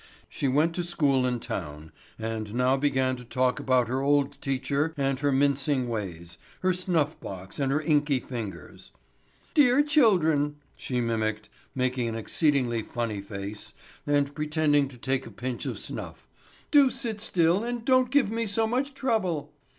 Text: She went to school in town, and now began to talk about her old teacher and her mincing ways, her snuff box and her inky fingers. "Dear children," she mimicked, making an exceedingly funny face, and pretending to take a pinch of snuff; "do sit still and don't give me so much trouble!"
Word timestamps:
She 0.27 0.47
went 0.47 0.73
to 0.73 0.83
school 0.83 1.27
in 1.27 1.39
town, 1.39 1.91
and 2.17 2.55
now 2.55 2.75
began 2.75 3.15
to 3.17 3.23
talk 3.23 3.59
about 3.59 3.87
her 3.87 4.01
old 4.01 4.41
teacher 4.41 4.95
and 4.97 5.19
her 5.19 5.31
mincing 5.31 5.87
ways, 5.89 6.39
her 6.61 6.73
snuff 6.73 7.19
box 7.19 7.59
and 7.59 7.71
her 7.71 7.79
inky 7.83 8.19
fingers. 8.19 8.89
"Dear 9.53 9.83
children," 9.83 10.55
she 10.75 11.01
mimicked, 11.01 11.49
making 11.75 12.07
an 12.07 12.15
exceedingly 12.15 12.81
funny 12.81 13.21
face, 13.21 13.75
and 14.07 14.33
pretending 14.33 14.87
to 14.87 14.97
take 14.97 15.27
a 15.27 15.29
pinch 15.31 15.67
of 15.67 15.77
snuff; 15.77 16.27
"do 16.71 16.89
sit 16.89 17.21
still 17.21 17.63
and 17.63 17.85
don't 17.85 18.09
give 18.09 18.31
me 18.31 18.47
so 18.47 18.65
much 18.65 18.95
trouble!" 18.95 19.53